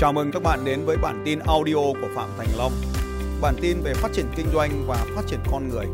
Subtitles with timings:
[0.00, 2.72] Chào mừng các bạn đến với bản tin audio của Phạm Thành Long.
[3.40, 5.86] Bản tin về phát triển kinh doanh và phát triển con người.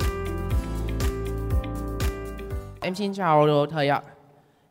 [2.81, 4.01] Em xin chào thầy ạ.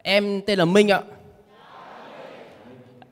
[0.04, 1.02] Em tên là Minh ạ.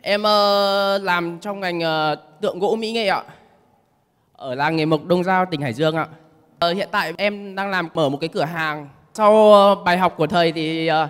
[0.01, 3.23] Em ờ, làm trong ngành ờ, tượng gỗ mỹ nghệ ạ.
[4.33, 6.07] Ở làng nghề mộc Đông Giao, tỉnh Hải Dương ạ.
[6.59, 8.89] Ờ, hiện tại em đang làm mở một cái cửa hàng.
[9.13, 11.07] Sau ờ, bài học của thầy thì ờ,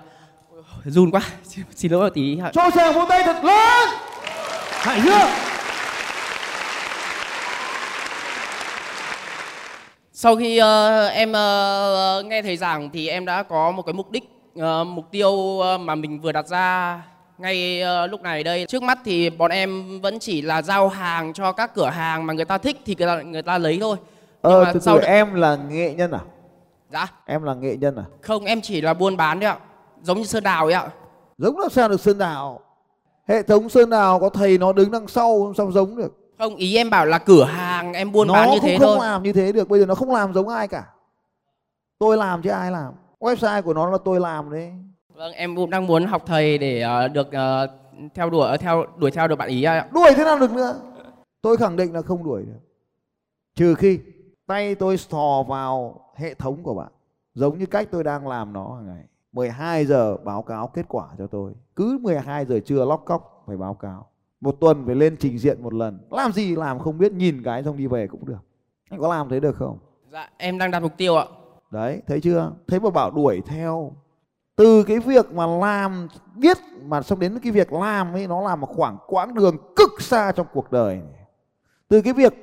[0.85, 1.21] run quá.
[1.43, 2.51] Xin, xin lỗi một tí ạ.
[2.53, 4.12] cho chàng vỗ tay thật lớn
[4.83, 5.29] hải dương
[10.13, 14.11] Sau khi ờ, em ờ, nghe thầy giảng thì em đã có một cái mục
[14.11, 14.23] đích,
[14.59, 17.01] ờ, mục tiêu mà mình vừa đặt ra
[17.37, 18.65] ngay ờ, lúc này đây.
[18.69, 22.33] Trước mắt thì bọn em vẫn chỉ là giao hàng cho các cửa hàng mà
[22.33, 23.97] người ta thích thì người ta, người ta lấy thôi.
[24.43, 26.19] Nhưng ờ mà từ sau từ em là nghệ nhân à
[26.91, 29.57] Dạ, em là nghệ nhân à không em chỉ là buôn bán đấy ạ.
[30.01, 30.87] Giống như Sơn Đào ấy ạ.
[31.37, 32.59] giống làm sao được sơn đào
[33.27, 36.17] hệ thống sơn đào có thầy nó đứng đằng sau sao giống được?
[36.37, 39.07] Không, ý em bảo là cửa hàng em buôn nó bán như thế không thôi.
[39.07, 40.85] làm như thế được bây giờ nó không làm giống ai cả.
[41.99, 42.93] Tôi làm chứ ai làm?
[43.19, 44.71] Website của nó là tôi làm đấy.
[45.15, 47.67] Vâng, em cũng đang muốn học thầy để ờ, được ờ,
[48.13, 49.87] theo đuổi theo đuổi theo được bạn ý ạ.
[49.93, 50.75] đuổi thế nào được nữa?
[51.41, 52.59] Tôi khẳng định là không đuổi được.
[53.55, 53.99] Trừ khi
[54.47, 56.91] tay tôi thò vào hệ thống của bạn
[57.33, 61.07] giống như cách tôi đang làm nó hàng ngày 12 giờ báo cáo kết quả
[61.17, 61.53] cho tôi.
[61.75, 64.07] Cứ 12 giờ trưa lóc cóc phải báo cáo.
[64.41, 65.99] Một tuần phải lên trình diện một lần.
[66.11, 68.39] Làm gì làm không biết nhìn cái xong đi về cũng được.
[68.89, 69.77] Anh có làm thế được không?
[70.11, 71.25] Dạ, em đang đặt mục tiêu ạ.
[71.71, 72.51] đấy thấy chưa?
[72.67, 73.91] Thế mà bảo đuổi theo.
[74.55, 78.55] Từ cái việc mà làm biết mà xong đến cái việc làm ấy nó là
[78.55, 81.25] một khoảng quãng đường cực xa trong cuộc đời này.
[81.87, 82.33] từ cái việc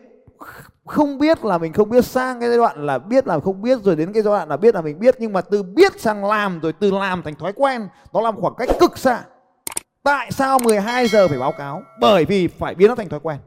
[0.90, 3.78] không biết là mình không biết sang cái giai đoạn là biết là không biết,
[3.82, 6.24] rồi đến cái giai đoạn là biết là mình biết, nhưng mà từ biết sang
[6.24, 9.22] làm, rồi từ làm thành thói quen, nó là khoảng cách cực xa.
[10.02, 11.82] Tại sao 12 giờ phải báo cáo?
[12.00, 13.38] Bởi vì phải biến nó thành thói quen.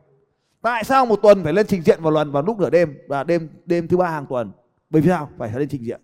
[0.61, 3.23] Tại sao một tuần phải lên trình diện một lần vào lúc nửa đêm và
[3.23, 4.51] đêm đêm thứ ba hàng tuần?
[4.89, 5.29] Bởi vì sao?
[5.38, 6.01] Phải lên trình diện.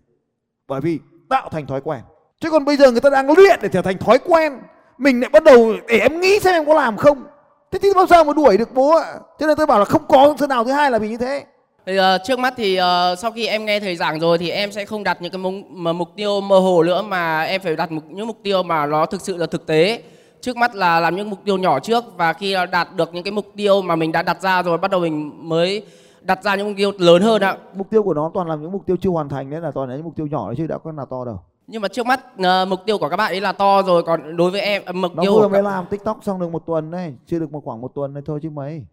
[0.68, 0.98] Bởi vì
[1.28, 2.00] tạo thành thói quen.
[2.40, 4.52] Chứ còn bây giờ người ta đang luyện để trở thành thói quen,
[4.98, 7.24] mình lại bắt đầu để em nghĩ xem em có làm không
[7.72, 10.02] thế thì bao giờ mà đuổi được bố ạ cho nên tôi bảo là không
[10.08, 11.44] có sơn nào thứ hai là vì như thế
[11.86, 14.72] Thì, ờ, trước mắt thì ờ, sau khi em nghe thầy giảng rồi thì em
[14.72, 17.76] sẽ không đặt những cái mục, mà mục tiêu mơ hồ nữa mà em phải
[17.76, 20.02] đặt mục, những mục tiêu mà nó thực sự là thực tế.
[20.40, 23.32] Trước mắt là làm những mục tiêu nhỏ trước và khi đạt được những cái
[23.32, 25.82] mục tiêu mà mình đã đặt ra rồi bắt đầu mình mới
[26.22, 27.56] đặt ra những mục tiêu lớn hơn ạ.
[27.74, 29.88] mục tiêu của nó toàn là những mục tiêu chưa hoàn thành đấy là toàn
[29.88, 32.06] là những mục tiêu nhỏ đấy chứ đã có nào to đâu Nhưng mà trước
[32.06, 34.82] mắt ờ, mục tiêu của các bạn ấy là to rồi còn đối với em
[34.86, 37.52] ờ, mục tiêu của mới các- làm tiktok xong được một tuần đấy chưa được
[37.52, 38.84] một khoảng một tuần đấy thôi chứ mấy.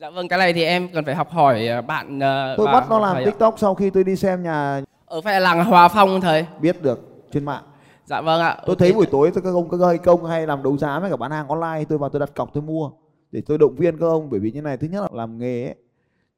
[0.00, 2.86] Dạ vâng cái này thì em cần phải học hỏi ờ, bạn ờ, tôi bắt
[2.90, 6.20] nó làm tiktok sau khi tôi đi xem nhà Ở phải là làng Hòa Phong
[6.20, 6.46] thầy.
[6.60, 7.00] biết được
[7.32, 7.62] trên mạng.
[8.04, 8.56] Dạ vâng ạ.
[8.66, 11.16] tôi thấy buổi tối các ông các hay công hay làm đấu giá với cả
[11.16, 12.90] bán hàng online tôi vào tôi đặt cọc tôi mua.
[13.32, 15.64] Để tôi động viên các ông bởi vì như này thứ nhất là làm nghề
[15.64, 15.74] ấy,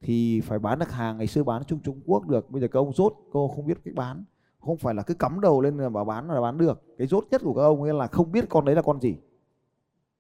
[0.03, 2.51] thì phải bán được hàng ngày xưa bán chung Trung Quốc được.
[2.51, 4.25] Bây giờ các ông rốt ông không biết cách bán
[4.67, 6.83] không phải là cứ cắm đầu lên là bảo bán là bán được.
[6.99, 9.17] Cái rốt nhất của các ông ấy là không biết con đấy là con gì.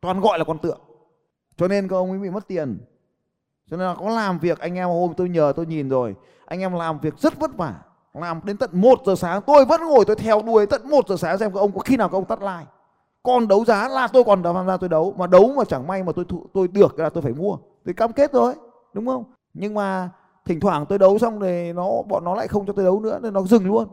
[0.00, 0.80] Toàn gọi là con tượng.
[1.56, 2.78] Cho nên các ông ấy bị mất tiền.
[3.70, 6.14] Cho nên là có làm việc, anh em hôm tôi nhờ, tôi nhìn rồi.
[6.46, 7.74] Anh em làm việc rất vất vả.
[8.14, 11.16] Làm đến tận 1 giờ sáng, tôi vẫn ngồi, tôi theo đuôi tận 1 giờ
[11.16, 12.66] sáng xem các ông có khi nào các ông tắt like
[13.26, 16.02] còn đấu giá là tôi còn tham gia tôi đấu, mà đấu mà chẳng may
[16.02, 17.56] mà tôi tôi được là tôi phải mua.
[17.84, 18.54] Tôi cam kết rồi
[18.92, 19.24] đúng không?
[19.54, 20.10] Nhưng mà
[20.44, 23.18] thỉnh thoảng tôi đấu xong thì nó, bọn nó lại không cho tôi đấu nữa,
[23.22, 23.88] nên nó dừng luôn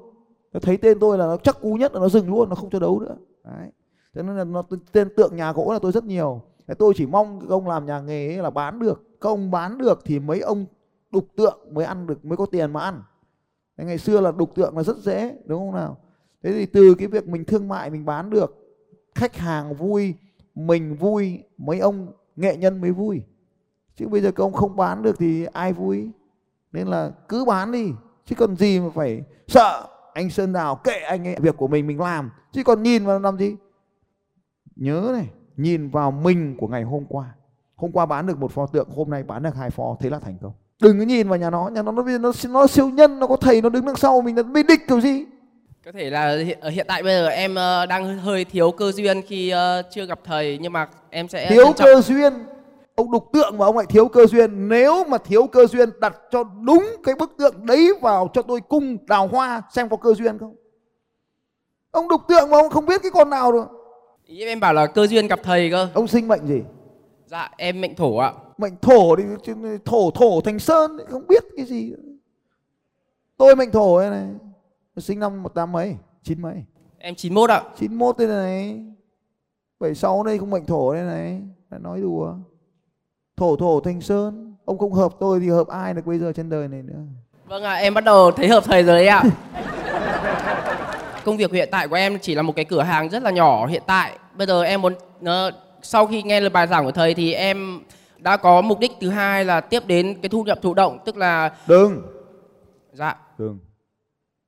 [0.53, 2.69] nó thấy tên tôi là nó chắc cú nhất là nó dừng luôn, nó không
[2.69, 3.15] cho đấu nữa.
[3.43, 3.69] Đấy.
[4.13, 6.41] Thế nên là nó tên tượng nhà gỗ là tôi rất nhiều.
[6.67, 9.03] Thế tôi chỉ mong các ông làm nhà nghề ấy là bán được.
[9.21, 10.65] Các ông bán được thì mấy ông
[11.11, 13.01] đục tượng mới ăn được, mới có tiền mà ăn.
[13.77, 15.97] Thế ngày xưa là đục tượng là rất dễ, đúng không nào?
[16.43, 18.55] Thế thì từ cái việc mình thương mại mình bán được,
[19.15, 20.13] khách hàng vui,
[20.55, 23.21] mình vui, mấy ông nghệ nhân mới vui.
[23.95, 26.09] Chứ bây giờ các ông không bán được thì ai vui?
[26.71, 27.91] Nên là cứ bán đi,
[28.25, 31.87] chứ còn gì mà phải sợ anh sơn đào kệ anh ấy việc của mình
[31.87, 32.31] mình làm.
[32.51, 33.55] Chứ còn nhìn vào làm gì?
[34.75, 35.27] Nhớ này
[35.57, 37.25] nhìn vào mình của ngày hôm qua.
[37.75, 40.19] Hôm qua bán được một pho tượng hôm nay bán được hai pho thế là
[40.19, 40.51] thành công.
[40.81, 43.35] Đừng có nhìn vào nhà nó nhà nó nó nó, nó siêu nhân nó có
[43.35, 45.25] thầy nó đứng đằng sau mình là mình địch kiểu gì?
[45.85, 48.91] Có thể là hiện, ở hiện tại bây giờ em ờ, đang hơi thiếu cơ
[48.91, 52.33] duyên khi ờ, chưa gặp thầy nhưng mà em sẽ thiếu cơ duyên
[52.95, 54.69] ông đục tượng mà ông lại thiếu cơ duyên.
[54.69, 58.61] Nếu mà thiếu cơ duyên đặt cho đúng cái bức tượng đấy vào cho tôi
[58.61, 60.55] cung đào hoa xem có cơ duyên không.
[61.91, 63.69] Ông đục tượng mà ông không biết cái con nào
[64.25, 65.87] Ý em bảo là cơ duyên gặp thầy cơ.
[65.93, 66.61] ông sinh mệnh gì?
[67.25, 68.33] Dạ em mệnh thổ ạ.
[68.57, 69.55] mệnh thổ thì chứ
[69.85, 71.93] thổ thổ thành sơn không biết cái gì.
[73.37, 74.27] Tôi mệnh thổ đây này.
[74.97, 75.95] Sinh năm một tám mấy?
[76.23, 76.63] Chín mấy?
[76.97, 77.63] Em 91 ạ.
[77.75, 78.85] 91 đây này.
[79.79, 81.41] 76 đây không mệnh thổ đây này.
[81.79, 82.33] Nói đùa
[83.37, 86.49] thổ thổ thanh sơn ông không hợp tôi thì hợp ai được bây giờ trên
[86.49, 86.99] đời này nữa
[87.45, 89.23] Vâng ạ, em bắt đầu thấy hợp thầy rồi đấy ạ.
[91.25, 93.67] Công việc hiện tại của em chỉ là một cái cửa hàng rất là nhỏ
[93.67, 94.17] hiện tại.
[94.37, 94.93] Bây giờ em muốn
[95.25, 95.51] ờ,
[95.81, 97.81] sau khi nghe lời bài giảng của thầy thì em
[98.17, 101.17] đã có mục đích thứ hai là tiếp đến cái thu nhập thụ động, tức
[101.17, 102.01] là đừng
[102.93, 103.15] dạ.
[103.37, 103.59] đừng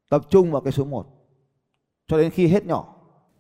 [0.10, 1.06] tập trung vào cái số 1
[2.08, 2.86] cho đến khi hết nhỏ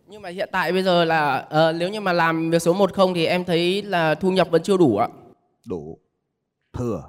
[0.07, 2.93] Nhưng mà hiện tại bây giờ là ờ, nếu như mà làm việc số 1
[2.93, 5.07] không thì em thấy là thu nhập vẫn chưa đủ ạ.
[5.67, 5.99] Đủ
[6.73, 7.03] thừa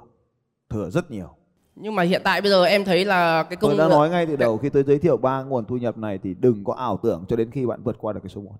[0.69, 1.29] thừa rất nhiều.
[1.75, 4.25] Nhưng mà hiện tại bây giờ em thấy là cái công tôi đã nói ngay
[4.25, 6.99] từ đầu khi tôi giới thiệu ba nguồn thu nhập này thì đừng có ảo
[7.03, 8.51] tưởng cho đến khi bạn vượt qua được cái số 1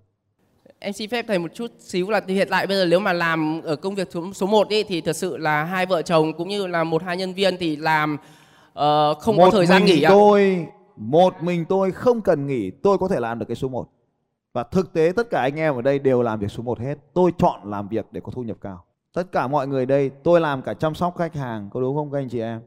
[0.78, 3.60] Em xin phép thầy một chút xíu là hiện tại bây giờ nếu mà làm
[3.64, 6.48] ở công việc số số 1 ý, thì thật sự là hai vợ chồng cũng
[6.48, 8.16] như là một hai nhân viên thì làm
[8.72, 10.10] ờ, không có một thời gian nghỉ ạ.
[10.10, 10.66] tôi
[10.96, 13.88] một mình tôi không cần nghỉ tôi có thể làm được cái số 1
[14.52, 16.94] và thực tế tất cả anh em ở đây đều làm việc số 1 hết.
[17.14, 20.40] Tôi chọn làm việc để có thu nhập cao tất cả mọi người đây tôi
[20.40, 22.60] làm cả chăm sóc khách hàng có đúng không các anh chị em?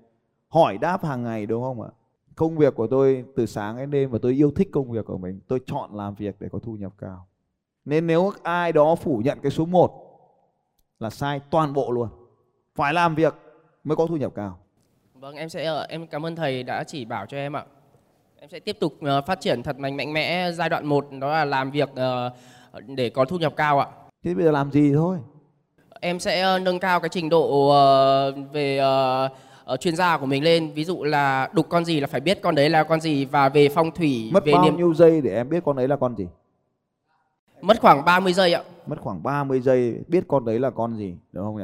[0.48, 1.90] Hỏi đáp hàng ngày đúng không ạ?
[2.36, 5.18] Công việc của tôi từ sáng đến đêm và tôi yêu thích công việc của
[5.18, 5.40] mình.
[5.48, 7.28] Tôi chọn làm việc để có thu nhập cao.
[7.86, 9.92] Nên nếu ai đó phủ nhận cái số 1
[11.00, 12.10] là sai toàn bộ luôn.
[12.76, 13.34] Phải làm việc
[13.84, 14.60] mới có thu nhập cao.
[15.14, 17.66] Vâng, em sẽ ờ, em cảm ơn thầy đã chỉ bảo cho em ạ.
[18.40, 21.30] Em sẽ tiếp tục ờ, phát triển thật mạnh mạnh mẽ giai đoạn 1 đó
[21.30, 22.32] là làm việc ờ,
[22.88, 23.88] để có thu nhập cao ạ.
[24.24, 25.20] thế bây giờ làm gì thôi
[26.04, 30.44] Em sẽ ờ, nâng cao cái trình độ ờ, về ờ, chuyên gia của mình
[30.44, 30.72] lên.
[30.74, 33.50] Ví dụ là đục con gì là phải biết con đấy là con gì và
[33.50, 35.96] về phong thủy, Mất về bao niềm nhiêu giây để em biết con đấy là
[35.96, 36.28] con gì?
[37.62, 38.64] mất khoảng 30 giây ạ.
[38.88, 41.64] Mất khoảng 30 giây biết con đấy là con gì, đúng không nhỉ?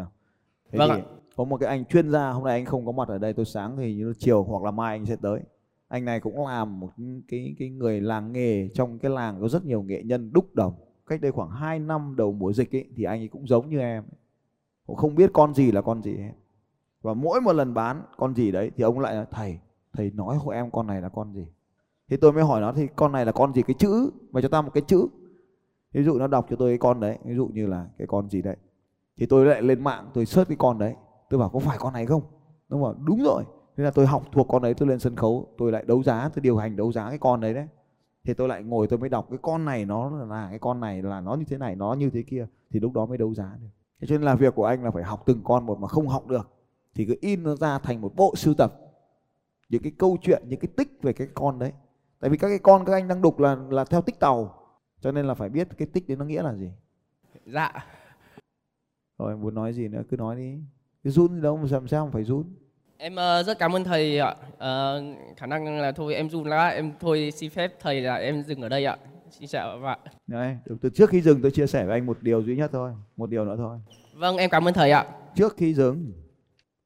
[0.71, 1.05] Thế Vâng thì ạ.
[1.35, 3.45] có một cái anh chuyên gia hôm nay anh không có mặt ở đây, tôi
[3.45, 5.39] sáng thì như chiều hoặc là mai anh sẽ tới.
[5.87, 6.89] Anh này cũng làm một
[7.27, 10.73] cái cái người làng nghề trong cái làng có rất nhiều nghệ nhân đúc đồng.
[11.07, 13.79] Cách đây khoảng 2 năm đầu mùa dịch ấy, thì anh ấy cũng giống như
[13.79, 14.03] em.
[14.87, 16.33] Cũng không biết con gì là con gì hết.
[17.01, 19.59] Và mỗi một lần bán con gì đấy thì ông lại nói, thầy,
[19.93, 21.47] thầy nói hộ em con này là con gì.
[22.09, 23.61] Thì tôi mới hỏi nó thì con này là con gì?
[23.61, 25.07] Cái chữ mà cho ta một cái chữ.
[25.93, 28.29] Ví dụ nó đọc cho tôi cái con đấy ví dụ như là cái con
[28.29, 28.57] gì đấy.
[29.17, 30.95] Thì tôi lại lên mạng tôi search cái con đấy.
[31.29, 32.21] Tôi bảo có phải con này không?
[32.69, 33.43] Nó bảo đúng rồi.
[33.77, 36.29] Thế là tôi học thuộc con đấy tôi lên sân khấu tôi lại đấu giá
[36.35, 37.67] tôi điều hành đấu giá cái con đấy đấy.
[38.23, 41.01] Thì tôi lại ngồi tôi mới đọc cái con này nó là cái con này
[41.01, 42.47] là nó như thế này nó như thế kia.
[42.71, 43.67] Thì lúc đó mới đấu giá được
[44.01, 46.07] thế cho nên là việc của anh là phải học từng con một mà không
[46.07, 46.49] học được
[46.95, 48.73] thì cứ in nó ra thành một bộ sưu tập
[49.69, 51.71] những cái câu chuyện những cái tích về cái con đấy
[52.19, 54.53] tại vì các cái con các anh đang đục là là theo tích tàu
[55.01, 56.71] cho nên là phải biết cái tích đấy nó nghĩa là gì
[57.45, 57.71] Dạ.
[59.19, 60.57] rồi em muốn nói gì nữa cứ nói đi
[61.03, 62.43] cái run gì đâu mà làm sao mà phải run
[62.99, 64.35] Em ờ, rất cảm ơn thầy ạ.
[64.57, 65.03] Ờ,
[65.37, 68.61] khả năng là thôi em run lắm, em thôi xin phép thầy là em dừng
[68.61, 68.97] ở đây ạ.
[69.39, 69.99] Xin chào bạn.
[70.27, 72.91] đấy từ trước khi dừng tôi chia sẻ với anh một điều duy nhất thôi
[73.17, 73.79] một điều nữa thôi
[74.13, 75.05] Vâng, em cảm ơn thầy ạ.
[75.35, 76.11] trước khi dừng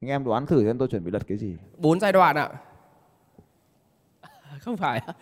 [0.01, 2.49] anh em đoán thử xem tôi chuẩn bị đặt cái gì Bốn giai đoạn ạ.
[4.59, 5.13] Không phải ạ.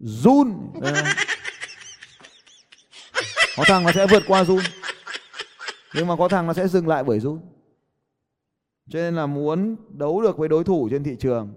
[0.00, 0.92] run Ờ.
[3.56, 4.60] có thằng nó sẽ vượt qua run
[5.94, 7.40] nhưng mà có thằng nó sẽ dừng lại bởi run
[8.88, 11.54] cho nên là muốn đấu được với đối thủ trên thị trường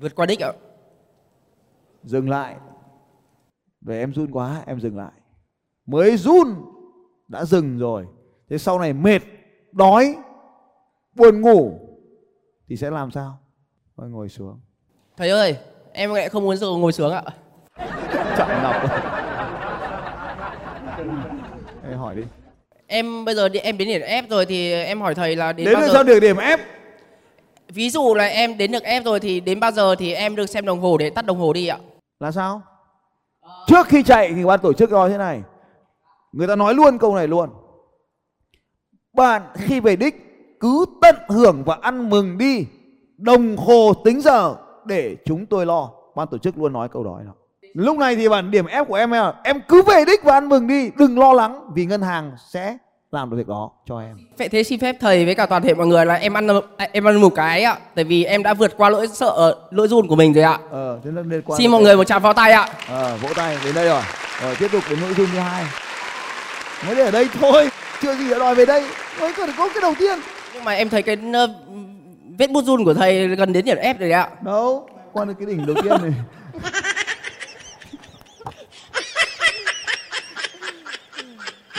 [0.00, 0.52] Vượt qua đích ạ.
[2.04, 2.56] dừng lại
[3.80, 5.12] về em run quá em dừng lại.
[5.86, 6.54] Mới run
[7.28, 8.06] đã dừng rồi.
[8.50, 9.22] Thế sau này mệt
[9.72, 10.16] đói
[11.14, 11.78] buồn ngủ
[12.68, 13.38] thì sẽ làm sao?
[13.96, 14.60] Thôi ngồi xuống.
[15.16, 15.56] Thầy ơi,
[15.92, 17.22] em lại không muốn ngồi xuống ạ.
[18.38, 18.74] chọn lọc
[21.90, 22.22] Ê, hỏi đi.
[22.86, 25.64] Em bây giờ đi, em đến điểm F rồi thì em hỏi thầy là đến,
[25.64, 25.92] đến bao được giờ?
[25.94, 26.60] sao được điểm ép
[27.68, 30.46] Ví dụ là em đến được F rồi thì đến bao giờ thì em được
[30.46, 31.78] xem đồng hồ để tắt đồng hồ đi ạ?
[32.20, 32.62] là sao
[33.66, 35.42] trước khi chạy thì ban tổ chức nói thế này.
[36.32, 37.50] Người ta nói luôn câu này luôn.
[39.12, 40.14] Bạn khi về đích
[40.60, 42.66] cứ tận hưởng và ăn mừng đi.
[43.16, 45.90] Đồng hồ tính giờ để chúng tôi lo.
[46.14, 47.20] Ban tổ chức luôn nói câu đó
[47.74, 50.48] lúc này thì bản điểm F của em là em cứ về đích và ăn
[50.48, 50.90] mừng đi.
[50.96, 52.78] Đừng lo lắng vì ngân hàng sẽ
[53.10, 54.16] làm được việc đó cho em.
[54.38, 56.48] Vậy thế xin phép thầy với cả toàn thể mọi người là em ăn
[56.92, 60.06] em ăn một cái ạ, tại vì em đã vượt qua lỗi sợ lỗi run
[60.08, 60.58] của mình rồi ạ.
[60.70, 62.68] ờ thế nên liên quan Xin mọi người một tràng pháo tay ạ.
[62.88, 64.02] Ờ, vỗ tay đến đây rồi.
[64.42, 65.64] Rồi tiếp tục đến nội dung thứ hai.
[66.86, 67.68] Mới để ở đây thôi
[68.02, 68.84] chưa gì đã đòi về đây
[69.20, 70.18] mới cần có cái đầu tiên.
[70.54, 71.46] Nhưng mà em thấy cái ờ,
[72.38, 74.28] vết bút run của thầy gần đến điểm F rồi đấy ạ.
[74.44, 76.12] đâu quan đến cái đỉnh đầu tiên này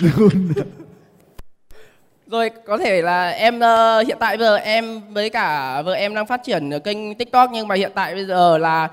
[2.30, 6.16] Rồi có thể là em ờ, hiện tại bây giờ em với cả vợ em
[6.16, 8.90] đang phát triển ở kênh TikTok nhưng mà hiện tại bây giờ là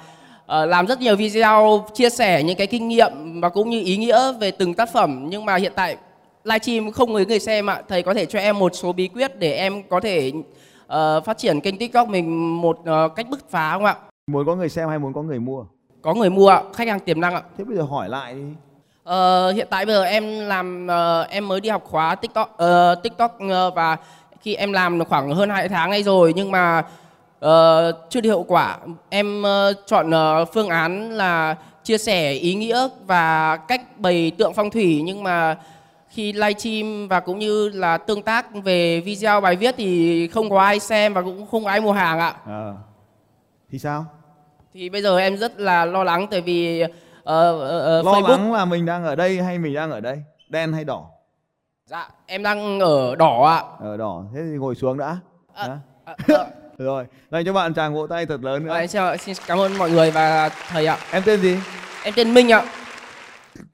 [0.47, 3.97] ờ, làm rất nhiều video chia sẻ những cái kinh nghiệm và cũng như ý
[3.97, 5.97] nghĩa về từng tác phẩm nhưng mà hiện tại
[6.45, 7.83] livestream không người người xem ạ.
[7.89, 10.33] Thầy có thể cho em một số bí quyết để em có thể
[10.87, 13.97] uh, phát triển kênh TikTok mình một uh, cách bứt phá không ạ?
[14.31, 15.65] Muốn có người xem hay muốn có người mua?
[16.03, 17.43] Có người mua ạ, khách hàng tiềm năng ạ.
[17.59, 18.43] Thế bây giờ hỏi lại đi.
[19.07, 23.03] Uh, hiện tại bây giờ em làm uh, em mới đi học khóa TikTok uh,
[23.03, 23.97] TikTok uh, và
[24.41, 26.79] khi em làm khoảng hơn 2 tháng nay rồi nhưng mà
[27.45, 27.51] uh,
[28.11, 28.79] chưa đi hiệu quả.
[29.09, 34.55] Em uh, chọn uh, phương án là chia sẻ ý nghĩa và cách bày tượng
[34.55, 35.57] phong thủy nhưng mà
[36.09, 40.61] khi livestream và cũng như là tương tác về video bài viết thì không có
[40.61, 42.35] ai xem và cũng không có ai mua hàng ạ.
[42.47, 42.73] À.
[43.71, 44.07] Thì sao?
[44.75, 46.85] Thì bây giờ em rất là lo lắng tại vì
[47.27, 50.23] uh, Lo Facebook lắng là mình đang ở đây hay mình đang ở đây?
[50.49, 51.07] Đen hay đỏ?
[51.87, 53.63] Dạ, em đang ở đỏ ạ.
[53.87, 54.23] Ở đỏ.
[54.35, 55.17] Thế thì ngồi xuống đã.
[55.55, 55.79] À, Đã.
[56.05, 56.47] à, à,
[56.79, 58.73] Rồi, dành cho bạn tràng vỗ tay thật lớn nữa.
[58.73, 60.99] à, xin, xin cảm ơn mọi người và thầy ạ.
[61.11, 61.59] Em tên gì?
[62.05, 62.65] Em tên Minh ạ.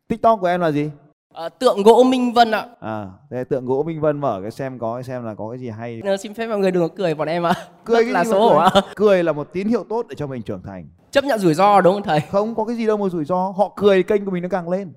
[0.09, 0.91] TikTok của em là gì?
[1.35, 2.67] À, tượng gỗ Minh Vân ạ.
[2.81, 5.59] À, thế tượng gỗ Minh Vân mở cái xem có cái xem là có cái
[5.59, 6.01] gì hay.
[6.05, 7.53] Ờ, xin phép mọi người đừng có cười bọn em ạ.
[7.85, 8.71] Cười Rất là xấu mà hổ ạ.
[8.97, 9.25] cười?
[9.25, 10.89] Là một tín hiệu tốt để cho mình trưởng thành.
[11.11, 12.21] Chấp nhận rủi ro đúng không thầy?
[12.21, 13.53] Không có cái gì đâu mà rủi ro.
[13.57, 14.93] Họ cười kênh của mình nó càng lên.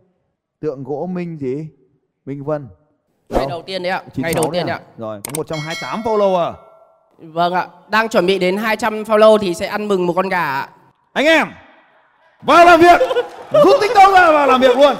[0.61, 1.67] Tượng gỗ Minh gì?
[2.25, 2.67] Minh Vân.
[3.29, 3.49] Ngày Đâu?
[3.49, 4.03] đầu tiên đấy ạ.
[4.13, 4.65] 96 Ngày đầu tiên à?
[4.65, 4.81] đấy ạ.
[4.97, 6.53] Rồi, có 128 follower.
[7.17, 7.67] Vâng ạ.
[7.89, 10.69] Đang chuẩn bị đến 200 follow thì sẽ ăn mừng một con gà ạ.
[11.13, 11.47] Anh em,
[12.41, 12.99] vào làm việc.
[13.65, 14.95] Rút TikTok ra vào làm việc luôn.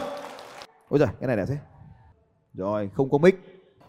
[0.90, 1.58] Ôi giời, cái này đẹp thế.
[2.54, 3.36] Rồi, không có mic.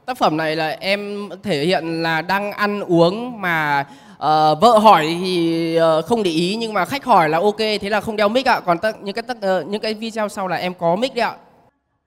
[0.06, 3.86] Tác phẩm này là em thể hiện là đang ăn uống mà
[4.18, 7.90] ờ, vợ hỏi thì ờ, không để ý nhưng mà khách hỏi là ok thế
[7.90, 8.60] là không đeo mic ạ.
[8.60, 11.24] Còn tất, những cái tất, ờ, những cái video sau là em có mic đấy
[11.24, 11.36] ạ.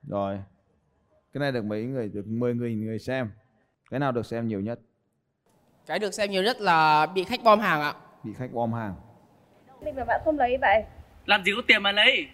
[0.08, 0.40] Rồi.
[1.34, 2.10] Cái này được mấy người?
[2.14, 3.30] Được 10 người người xem.
[3.92, 4.80] Cái nào được xem nhiều nhất?
[5.86, 7.94] Cái được xem nhiều nhất là bị khách bom hàng ạ.
[8.24, 8.96] Bị khách bom hàng.
[9.82, 10.84] Mình mà bạn không lấy vậy
[11.30, 12.28] làm gì có tiền mà lấy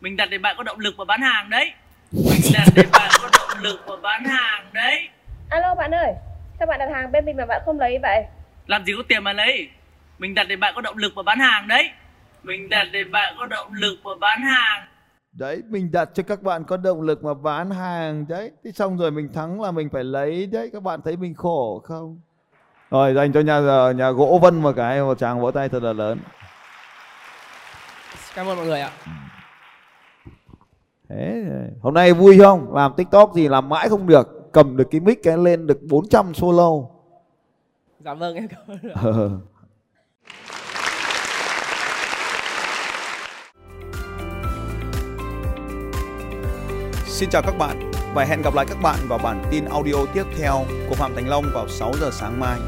[0.00, 1.72] mình đặt để bạn có động lực mà bán hàng đấy
[2.12, 5.08] mình đặt để bạn có động lực mà bán hàng đấy
[5.48, 6.12] Alo bạn ơi
[6.58, 8.24] Sao bạn đặt hàng bên mình mà bạn không lấy vậy
[8.66, 9.68] làm gì có tiền mà lấy
[10.18, 11.90] mình đặt để bạn có động lực mà bán hàng đấy
[12.42, 14.86] mình đặt để bạn có động lực mà bán hàng
[15.32, 18.50] Đấy, mình đặt cho các bạn có động lực mà bán hàng đấy.
[18.64, 20.70] Thế xong rồi mình thắng là mình phải lấy đấy.
[20.72, 22.20] Các bạn thấy mình khổ không?
[22.90, 23.60] Rồi, dành cho nhà
[23.92, 26.18] nhà gỗ Vân một cái một tràng vỗ tay thật là lớn.
[28.34, 28.90] Cảm ơn mọi người ạ.
[31.12, 31.44] Thế
[31.80, 32.74] hôm nay vui không?
[32.74, 34.52] Làm TikTok gì làm mãi không được.
[34.52, 36.86] Cầm được cái mic cái lên được 400 follow.
[38.04, 38.78] Dạ vâng em cảm ơn.
[38.94, 39.30] Ờ.
[47.06, 50.24] Xin chào các bạn và hẹn gặp lại các bạn vào bản tin audio tiếp
[50.38, 50.54] theo
[50.88, 52.58] của Phạm Thành Long vào 6 giờ sáng mai.